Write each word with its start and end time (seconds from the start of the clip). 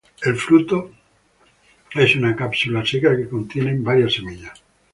El 0.23 0.35
fruto 0.35 0.89
es 1.93 2.15
una 2.15 2.35
cápsula 2.35 2.83
seca 2.83 3.15
que 3.15 3.29
contienen 3.29 3.83
varias 3.83 4.13
semillas. 4.13 4.63